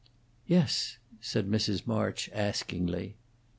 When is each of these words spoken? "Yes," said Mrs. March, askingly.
"Yes," 0.47 0.97
said 1.19 1.47
Mrs. 1.47 1.85
March, 1.85 2.27
askingly. 2.33 3.17